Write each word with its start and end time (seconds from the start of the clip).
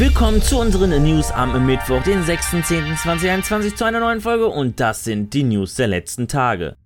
Willkommen 0.00 0.40
zu 0.40 0.58
unseren 0.58 1.02
News 1.02 1.30
am 1.30 1.66
Mittwoch, 1.66 2.02
den 2.04 2.22
6.10.2021 2.22 3.74
zu 3.74 3.84
einer 3.84 4.00
neuen 4.00 4.22
Folge 4.22 4.46
und 4.46 4.80
das 4.80 5.04
sind 5.04 5.34
die 5.34 5.42
News 5.42 5.74
der 5.74 5.88
letzten 5.88 6.26
Tage. 6.26 6.78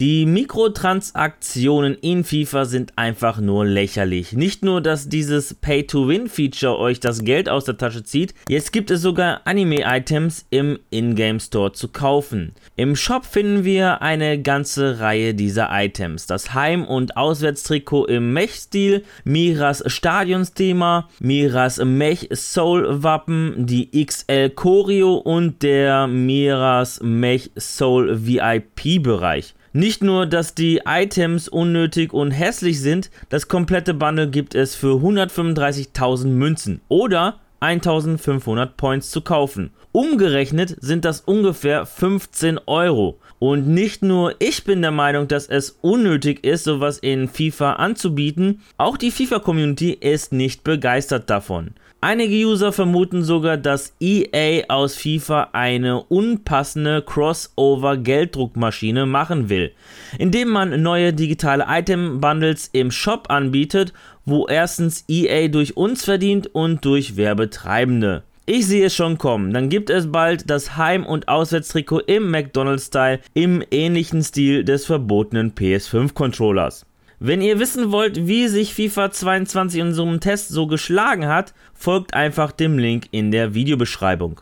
Die 0.00 0.26
Mikrotransaktionen 0.26 1.96
in 1.96 2.22
FIFA 2.22 2.66
sind 2.66 2.92
einfach 2.94 3.40
nur 3.40 3.66
lächerlich. 3.66 4.32
Nicht 4.32 4.64
nur, 4.64 4.80
dass 4.80 5.08
dieses 5.08 5.54
Pay-to-Win-Feature 5.54 6.78
euch 6.78 7.00
das 7.00 7.24
Geld 7.24 7.48
aus 7.48 7.64
der 7.64 7.78
Tasche 7.78 8.04
zieht, 8.04 8.32
jetzt 8.48 8.72
gibt 8.72 8.92
es 8.92 9.02
sogar 9.02 9.40
Anime-Items 9.44 10.46
im 10.50 10.78
Ingame-Store 10.90 11.72
zu 11.72 11.88
kaufen. 11.88 12.52
Im 12.76 12.94
Shop 12.94 13.24
finden 13.24 13.64
wir 13.64 14.00
eine 14.00 14.40
ganze 14.40 15.00
Reihe 15.00 15.34
dieser 15.34 15.68
Items. 15.72 16.28
Das 16.28 16.54
Heim- 16.54 16.86
und 16.86 17.16
Auswärtstrikot 17.16 18.04
im 18.04 18.32
Mech-Stil, 18.32 19.02
Miras 19.24 19.82
Stadionsthema, 19.84 21.08
Miras 21.18 21.84
Mech-Soul-Wappen, 21.84 23.66
die 23.66 23.90
XL 24.06 24.50
Choreo 24.50 25.14
und 25.14 25.64
der 25.64 26.06
Miras 26.06 27.00
Mech-Soul 27.02 28.24
VIP-Bereich. 28.24 29.54
Nicht 29.72 30.02
nur, 30.02 30.26
dass 30.26 30.54
die 30.54 30.82
Items 30.86 31.48
unnötig 31.48 32.12
und 32.12 32.30
hässlich 32.30 32.80
sind, 32.80 33.10
das 33.28 33.48
komplette 33.48 33.94
Bundle 33.94 34.30
gibt 34.30 34.54
es 34.54 34.74
für 34.74 34.96
135.000 34.96 36.26
Münzen 36.26 36.80
oder 36.88 37.40
1500 37.60 38.76
Points 38.76 39.10
zu 39.10 39.20
kaufen. 39.20 39.70
Umgerechnet 39.92 40.76
sind 40.80 41.04
das 41.04 41.20
ungefähr 41.20 41.86
15 41.86 42.60
Euro. 42.66 43.18
Und 43.40 43.68
nicht 43.68 44.02
nur 44.02 44.34
ich 44.40 44.64
bin 44.64 44.82
der 44.82 44.90
Meinung, 44.90 45.28
dass 45.28 45.46
es 45.46 45.78
unnötig 45.80 46.44
ist, 46.44 46.64
sowas 46.64 46.98
in 46.98 47.28
FIFA 47.28 47.74
anzubieten, 47.74 48.62
auch 48.78 48.96
die 48.96 49.10
FIFA-Community 49.10 49.92
ist 49.92 50.32
nicht 50.32 50.64
begeistert 50.64 51.30
davon. 51.30 51.70
Einige 52.00 52.46
User 52.46 52.70
vermuten 52.70 53.24
sogar, 53.24 53.56
dass 53.56 53.92
EA 53.98 54.62
aus 54.68 54.94
FIFA 54.94 55.48
eine 55.52 56.00
unpassende 56.00 57.02
Crossover-Gelddruckmaschine 57.02 59.04
machen 59.04 59.48
will, 59.48 59.72
indem 60.16 60.50
man 60.50 60.80
neue 60.80 61.12
digitale 61.12 61.66
Item-Bundles 61.68 62.70
im 62.72 62.92
Shop 62.92 63.26
anbietet, 63.30 63.92
wo 64.24 64.46
erstens 64.46 65.06
EA 65.08 65.48
durch 65.48 65.76
uns 65.76 66.04
verdient 66.04 66.54
und 66.54 66.84
durch 66.84 67.16
Werbetreibende. 67.16 68.22
Ich 68.46 68.68
sehe 68.68 68.86
es 68.86 68.94
schon 68.94 69.18
kommen. 69.18 69.52
Dann 69.52 69.68
gibt 69.68 69.90
es 69.90 70.12
bald 70.12 70.48
das 70.48 70.76
Heim- 70.76 71.04
und 71.04 71.26
Auswärtstrikot 71.26 72.02
im 72.06 72.30
McDonald's-Style 72.30 73.18
im 73.34 73.60
ähnlichen 73.72 74.22
Stil 74.22 74.62
des 74.62 74.86
verbotenen 74.86 75.52
PS5-Controllers. 75.52 76.86
Wenn 77.20 77.42
ihr 77.42 77.58
wissen 77.58 77.90
wollt, 77.90 78.28
wie 78.28 78.46
sich 78.46 78.74
FIFA 78.74 79.10
22 79.10 79.80
in 79.80 79.92
so 79.92 80.04
einem 80.04 80.20
Test 80.20 80.50
so 80.50 80.68
geschlagen 80.68 81.26
hat, 81.26 81.52
folgt 81.74 82.14
einfach 82.14 82.52
dem 82.52 82.78
Link 82.78 83.06
in 83.10 83.32
der 83.32 83.54
Videobeschreibung. 83.54 84.40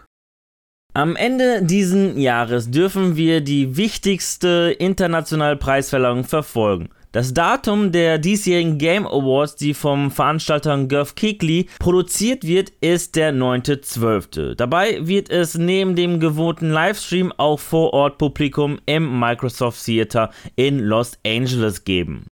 Am 0.92 1.16
Ende 1.16 1.62
diesen 1.62 2.18
Jahres 2.18 2.70
dürfen 2.70 3.16
wir 3.16 3.40
die 3.40 3.76
wichtigste 3.78 4.74
internationale 4.78 5.56
Preisverleihung 5.56 6.24
verfolgen. 6.24 6.90
Das 7.12 7.32
Datum 7.32 7.92
der 7.92 8.18
diesjährigen 8.18 8.76
Game 8.76 9.06
Awards, 9.06 9.56
die 9.56 9.72
vom 9.72 10.10
Veranstalter 10.10 10.76
Geoff 10.84 11.14
Keighley 11.14 11.68
produziert 11.78 12.46
wird, 12.46 12.70
ist 12.82 13.16
der 13.16 13.32
9.12. 13.32 14.54
Dabei 14.54 15.06
wird 15.06 15.30
es 15.30 15.56
neben 15.56 15.96
dem 15.96 16.20
gewohnten 16.20 16.70
Livestream 16.70 17.32
auch 17.38 17.58
vor 17.58 17.94
Ort 17.94 18.18
Publikum 18.18 18.80
im 18.84 19.18
Microsoft 19.18 19.82
Theater 19.82 20.30
in 20.56 20.78
Los 20.78 21.18
Angeles 21.24 21.84
geben. 21.84 22.26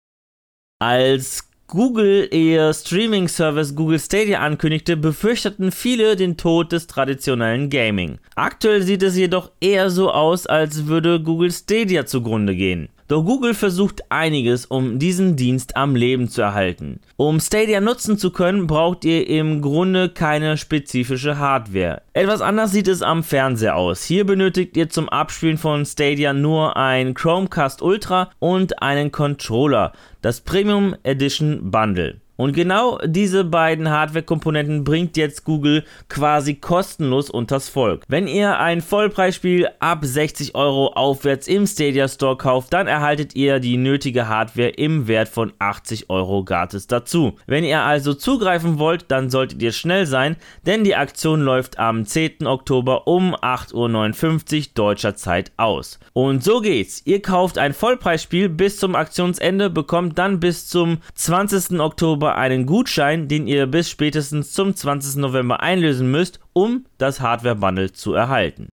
Als 0.80 1.48
Google 1.66 2.28
ihr 2.32 2.72
Streaming-Service 2.74 3.74
Google 3.74 3.98
Stadia 3.98 4.40
ankündigte, 4.40 4.96
befürchteten 4.96 5.72
viele 5.72 6.14
den 6.16 6.36
Tod 6.36 6.72
des 6.72 6.86
traditionellen 6.86 7.70
Gaming. 7.70 8.18
Aktuell 8.34 8.82
sieht 8.82 9.02
es 9.02 9.16
jedoch 9.16 9.50
eher 9.60 9.88
so 9.88 10.10
aus, 10.10 10.46
als 10.46 10.86
würde 10.86 11.22
Google 11.22 11.50
Stadia 11.50 12.06
zugrunde 12.06 12.54
gehen. 12.54 12.88
Doch 13.06 13.22
Google 13.22 13.52
versucht 13.52 14.10
einiges, 14.10 14.64
um 14.64 14.98
diesen 14.98 15.36
Dienst 15.36 15.76
am 15.76 15.94
Leben 15.94 16.28
zu 16.28 16.40
erhalten. 16.40 17.00
Um 17.16 17.38
Stadia 17.38 17.80
nutzen 17.80 18.16
zu 18.16 18.30
können, 18.30 18.66
braucht 18.66 19.04
ihr 19.04 19.28
im 19.28 19.60
Grunde 19.60 20.08
keine 20.08 20.56
spezifische 20.56 21.38
Hardware. 21.38 22.00
Etwas 22.14 22.40
anders 22.40 22.72
sieht 22.72 22.88
es 22.88 23.02
am 23.02 23.22
Fernseher 23.22 23.76
aus. 23.76 24.04
Hier 24.04 24.24
benötigt 24.24 24.76
ihr 24.76 24.88
zum 24.88 25.10
Abspielen 25.10 25.58
von 25.58 25.84
Stadia 25.84 26.32
nur 26.32 26.78
ein 26.78 27.12
Chromecast 27.12 27.82
Ultra 27.82 28.30
und 28.38 28.80
einen 28.80 29.12
Controller, 29.12 29.92
das 30.22 30.40
Premium 30.40 30.96
Edition 31.02 31.70
Bundle. 31.70 32.23
Und 32.36 32.52
genau 32.52 32.98
diese 33.04 33.44
beiden 33.44 33.90
Hardware-Komponenten 33.90 34.84
bringt 34.84 35.16
jetzt 35.16 35.44
Google 35.44 35.84
quasi 36.08 36.54
kostenlos 36.54 37.30
unters 37.30 37.68
Volk. 37.68 38.02
Wenn 38.08 38.26
ihr 38.26 38.58
ein 38.58 38.80
Vollpreisspiel 38.80 39.68
ab 39.78 40.00
60 40.02 40.54
Euro 40.54 40.88
aufwärts 40.88 41.46
im 41.46 41.66
Stadia 41.66 42.08
Store 42.08 42.36
kauft, 42.36 42.72
dann 42.72 42.86
erhaltet 42.86 43.36
ihr 43.36 43.60
die 43.60 43.76
nötige 43.76 44.28
Hardware 44.28 44.70
im 44.70 45.06
Wert 45.06 45.28
von 45.28 45.52
80 45.58 46.10
Euro 46.10 46.44
gratis 46.44 46.86
dazu. 46.86 47.36
Wenn 47.46 47.64
ihr 47.64 47.80
also 47.80 48.14
zugreifen 48.14 48.78
wollt, 48.78 49.10
dann 49.10 49.30
solltet 49.30 49.62
ihr 49.62 49.72
schnell 49.72 50.06
sein, 50.06 50.36
denn 50.66 50.84
die 50.84 50.96
Aktion 50.96 51.40
läuft 51.40 51.78
am 51.78 52.04
10. 52.04 52.46
Oktober 52.46 53.06
um 53.06 53.34
8.59 53.34 54.58
Uhr 54.58 54.64
deutscher 54.74 55.14
Zeit 55.14 55.52
aus. 55.56 55.98
Und 56.12 56.42
so 56.42 56.60
geht's. 56.60 57.02
Ihr 57.04 57.22
kauft 57.22 57.58
ein 57.58 57.74
Vollpreisspiel 57.74 58.48
bis 58.48 58.78
zum 58.78 58.94
Aktionsende, 58.94 59.70
bekommt 59.70 60.18
dann 60.18 60.40
bis 60.40 60.66
zum 60.68 60.98
20. 61.14 61.78
Oktober 61.80 62.23
Oktober 62.24 62.38
einen 62.38 62.64
Gutschein, 62.64 63.28
den 63.28 63.46
ihr 63.46 63.66
bis 63.66 63.90
spätestens 63.90 64.52
zum 64.52 64.74
20. 64.74 65.16
November 65.16 65.60
einlösen 65.60 66.10
müsst, 66.10 66.40
um 66.54 66.86
das 66.96 67.20
Hardware-Bundle 67.20 67.92
zu 67.92 68.14
erhalten. 68.14 68.68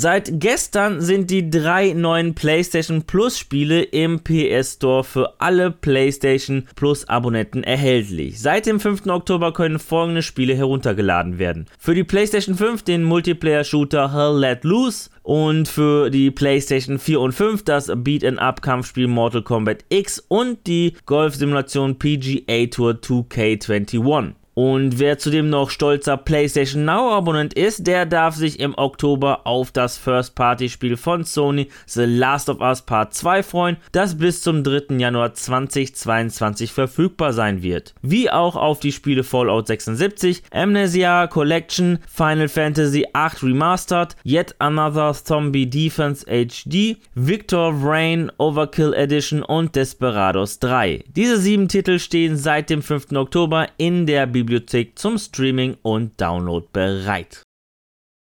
Seit 0.00 0.38
gestern 0.38 1.00
sind 1.00 1.28
die 1.28 1.50
drei 1.50 1.92
neuen 1.92 2.36
PlayStation 2.36 3.02
Plus 3.02 3.36
Spiele 3.36 3.82
im 3.82 4.20
PS 4.20 4.74
Store 4.74 5.02
für 5.02 5.40
alle 5.40 5.72
PlayStation 5.72 6.68
Plus 6.76 7.08
Abonnenten 7.08 7.64
erhältlich. 7.64 8.40
Seit 8.40 8.66
dem 8.66 8.78
5. 8.78 9.08
Oktober 9.08 9.52
können 9.52 9.80
folgende 9.80 10.22
Spiele 10.22 10.54
heruntergeladen 10.54 11.40
werden. 11.40 11.66
Für 11.80 11.96
die 11.96 12.04
PlayStation 12.04 12.54
5 12.54 12.84
den 12.84 13.02
Multiplayer 13.02 13.64
Shooter 13.64 14.14
Hell 14.14 14.38
Let 14.38 14.62
Loose 14.62 15.10
und 15.24 15.66
für 15.66 16.10
die 16.10 16.30
PlayStation 16.30 17.00
4 17.00 17.18
und 17.18 17.32
5 17.32 17.64
das 17.64 17.90
Beat-'em-up 17.92 18.62
Kampfspiel 18.62 19.08
Mortal 19.08 19.42
Kombat 19.42 19.84
X 19.88 20.24
und 20.28 20.64
die 20.68 20.92
Golf 21.06 21.34
Simulation 21.34 21.98
PGA 21.98 22.66
Tour 22.66 22.92
2K21. 22.92 24.34
Und 24.60 24.98
wer 24.98 25.18
zudem 25.18 25.50
noch 25.50 25.70
stolzer 25.70 26.16
PlayStation 26.16 26.84
Now 26.84 27.12
Abonnent 27.12 27.54
ist, 27.54 27.86
der 27.86 28.06
darf 28.06 28.34
sich 28.34 28.58
im 28.58 28.76
Oktober 28.76 29.46
auf 29.46 29.70
das 29.70 29.98
First-Party-Spiel 29.98 30.96
von 30.96 31.22
Sony 31.22 31.68
The 31.86 32.06
Last 32.06 32.50
of 32.50 32.60
Us 32.60 32.82
Part 32.82 33.14
2 33.14 33.44
freuen, 33.44 33.76
das 33.92 34.18
bis 34.18 34.42
zum 34.42 34.64
3. 34.64 34.96
Januar 34.96 35.32
2022 35.32 36.72
verfügbar 36.72 37.32
sein 37.32 37.62
wird. 37.62 37.94
Wie 38.02 38.30
auch 38.30 38.56
auf 38.56 38.80
die 38.80 38.90
Spiele 38.90 39.22
Fallout 39.22 39.68
76, 39.68 40.42
Amnesia 40.50 41.28
Collection, 41.28 42.00
Final 42.12 42.48
Fantasy 42.48 43.06
VIII 43.14 43.50
Remastered, 43.52 44.16
Yet 44.24 44.56
Another 44.58 45.14
Zombie 45.14 45.70
Defense 45.70 46.26
HD, 46.26 46.96
Victor 47.14 47.72
Rain 47.80 48.32
Overkill 48.38 48.92
Edition 48.94 49.44
und 49.44 49.76
Desperados 49.76 50.58
3. 50.58 51.04
Diese 51.14 51.38
sieben 51.38 51.68
Titel 51.68 52.00
stehen 52.00 52.36
seit 52.36 52.70
dem 52.70 52.82
5. 52.82 53.12
Oktober 53.12 53.68
in 53.76 54.04
der 54.04 54.26
Bibliothek 54.26 54.47
Bibliothek 54.48 54.98
zum 54.98 55.18
Streaming 55.18 55.76
und 55.82 56.18
Download 56.18 56.66
bereit. 56.72 57.42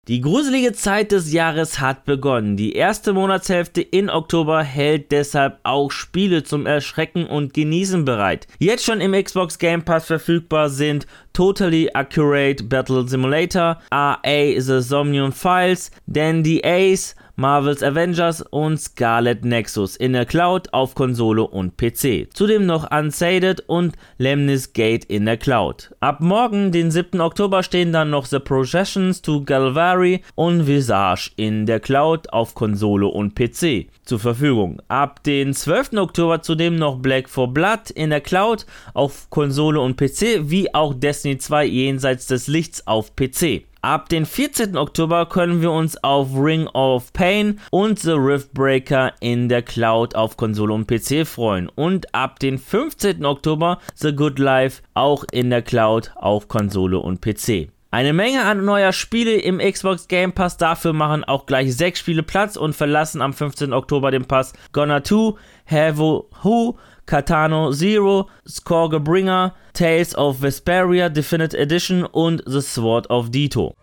Die 0.08 0.22
gruselige 0.22 0.74
Zeit 0.74 1.12
des 1.12 1.31
Jahres 1.31 1.80
hat 1.80 2.06
begonnen. 2.06 2.58
Die 2.58 2.74
erste 2.74 3.13
Monatshälfte 3.13 3.81
in 3.81 4.09
Oktober 4.09 4.64
hält 4.64 5.12
deshalb 5.12 5.59
auch 5.64 5.91
Spiele 5.91 6.44
zum 6.44 6.66
Erschrecken 6.66 7.28
und 7.28 7.53
Genießen 7.53 8.05
bereit. 8.05 8.47
Jetzt 8.58 8.85
schon 8.85 9.02
im 9.02 9.14
Xbox 9.14 9.59
Game 9.59 9.84
Pass 9.84 10.05
verfügbar 10.05 10.70
sind 10.70 11.05
Totally 11.34 11.90
Accurate 11.94 12.64
Battle 12.64 13.08
Simulator, 13.08 13.79
RA 13.91 14.20
The 14.23 14.82
Somnium 14.82 15.32
Files, 15.32 15.91
Dandy 16.08 16.61
Ace, 16.64 17.16
Marvel's 17.37 17.84
Avengers 17.84 18.41
und 18.41 18.79
Scarlet 18.79 19.43
Nexus 19.43 19.97
in 19.97 20.14
der 20.14 20.26
Cloud 20.26 20.73
auf 20.73 20.96
Konsole 20.96 21.43
und 21.43 21.76
PC. 21.76 22.29
Zudem 22.34 22.66
noch 22.66 22.90
Unsaded 22.91 23.61
und 23.67 23.96
Lemnis 24.17 24.72
Gate 24.72 25.03
in 25.05 25.26
der 25.26 25.35
Cloud. 25.35 25.93
Ab 25.99 26.22
morgen, 26.22 26.72
den 26.72 26.91
7. 26.91 27.20
Oktober, 27.20 27.61
stehen 27.61 27.91
dann 27.91 28.09
noch 28.09 28.26
The 28.26 28.40
Processions 28.40 29.22
to 29.22 29.43
Galvary 29.43 30.22
und 30.35 30.66
Visage 30.66 31.32
in 31.35 31.66
der 31.66 31.82
Cloud 31.82 32.32
auf 32.32 32.55
Konsole 32.55 33.08
und 33.08 33.35
PC 33.35 33.87
zur 34.05 34.20
Verfügung. 34.20 34.82
Ab 34.87 35.22
den 35.23 35.53
12. 35.53 35.93
Oktober 35.97 36.41
zudem 36.41 36.78
noch 36.78 36.99
Black 36.99 37.28
for 37.28 37.53
Blood 37.53 37.90
in 37.93 38.11
der 38.11 38.22
Cloud 38.22 38.66
auf 38.93 39.29
Konsole 39.29 39.82
und 39.82 39.97
PC, 39.97 40.49
wie 40.49 40.73
auch 40.73 40.93
Destiny 40.93 41.37
2 41.37 41.66
jenseits 41.66 42.28
des 42.28 42.47
Lichts 42.47 42.87
auf 42.87 43.16
PC. 43.16 43.66
Ab 43.85 44.09
dem 44.09 44.26
14. 44.26 44.78
Oktober 44.78 45.28
können 45.28 45.61
wir 45.61 45.70
uns 45.70 45.96
auf 46.03 46.29
Ring 46.35 46.66
of 46.70 47.14
Pain 47.14 47.59
und 47.70 47.99
The 47.99 48.14
Riftbreaker 48.14 49.14
in 49.20 49.47
der 49.47 49.61
Cloud 49.61 50.16
auf 50.16 50.37
Konsole 50.37 50.73
und 50.73 50.87
PC 50.87 51.28
freuen. 51.28 51.70
Und 51.70 52.16
ab 52.16 52.40
dem 52.40 52.58
15. 52.58 53.23
Oktober 53.23 53.78
The 53.93 54.16
Good 54.16 54.40
Life 54.40 54.82
auch 54.96 55.23
in 55.32 55.52
der 55.52 55.61
Cloud 55.61 56.11
auf 56.16 56.47
Konsole 56.47 56.97
und 56.97 57.22
PC. 57.22 57.70
Eine 57.91 58.14
Menge 58.14 58.43
an 58.46 58.66
neuer 58.66 58.91
Spiele 58.91 59.35
im 59.35 59.59
Xbox 59.59 60.08
Game 60.08 60.34
Pass, 60.34 60.58
dafür 60.58 60.91
machen 60.91 61.23
auch 61.23 61.46
gleich 61.46 61.76
sechs 61.78 61.99
Spiele 61.99 62.23
Platz 62.23 62.58
und 62.58 62.76
verlassen 62.76 63.22
am 63.22 63.34
15. 63.34 63.72
Oktober 63.72 64.09
den 64.09 64.26
Pass 64.26 64.53
Gonna 64.72 65.03
2, 65.03 65.35
Have 65.67 65.99
Who, 65.99 66.78
Katano 67.05 67.72
Zero, 67.73 68.28
Scorgebringer, 68.47 69.53
Tales 69.73 70.16
of 70.16 70.37
Vesperia 70.37 71.09
Definite 71.09 71.57
Edition 71.57 72.03
und 72.05 72.41
The 72.46 72.61
Sword 72.61 73.07
of 73.09 73.29
Dito. 73.29 73.75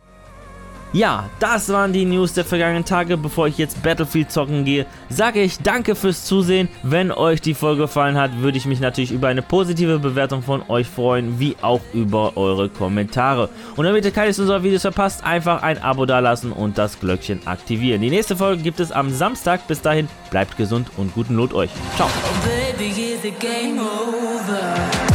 Ja, 0.92 1.30
das 1.38 1.70
waren 1.70 1.94
die 1.94 2.04
News 2.04 2.34
der 2.34 2.44
vergangenen 2.44 2.84
Tage. 2.84 3.16
Bevor 3.16 3.46
ich 3.46 3.56
jetzt 3.56 3.82
Battlefield 3.82 4.30
zocken 4.30 4.66
gehe, 4.66 4.84
sage 5.08 5.40
ich 5.40 5.58
danke 5.58 5.94
fürs 5.94 6.26
Zusehen. 6.26 6.68
Wenn 6.82 7.10
euch 7.10 7.40
die 7.40 7.54
Folge 7.54 7.82
gefallen 7.82 8.18
hat, 8.18 8.40
würde 8.40 8.58
ich 8.58 8.66
mich 8.66 8.78
natürlich 8.78 9.10
über 9.10 9.28
eine 9.28 9.40
positive 9.40 9.98
Bewertung 9.98 10.42
von 10.42 10.62
euch 10.68 10.86
freuen, 10.86 11.40
wie 11.40 11.56
auch 11.62 11.80
über 11.94 12.36
eure 12.36 12.68
Kommentare. 12.68 13.48
Und 13.76 13.86
damit 13.86 14.04
ihr 14.04 14.10
keines 14.10 14.38
unserer 14.38 14.62
Videos 14.62 14.82
verpasst, 14.82 15.24
einfach 15.24 15.62
ein 15.62 15.82
Abo 15.82 16.04
dalassen 16.04 16.52
und 16.52 16.76
das 16.76 17.00
Glöckchen 17.00 17.46
aktivieren. 17.46 18.02
Die 18.02 18.10
nächste 18.10 18.36
Folge 18.36 18.62
gibt 18.62 18.78
es 18.78 18.92
am 18.92 19.10
Samstag. 19.10 19.66
Bis 19.66 19.80
dahin, 19.80 20.08
bleibt 20.30 20.58
gesund 20.58 20.88
und 20.98 21.14
guten 21.14 21.36
Lot 21.36 21.54
euch. 21.54 21.70
Ciao. 21.96 22.08
Oh, 25.08 25.11